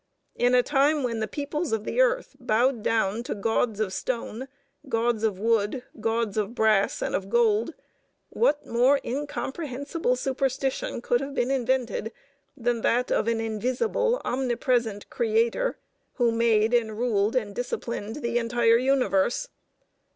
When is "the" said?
1.19-1.27, 1.83-2.01, 18.23-18.39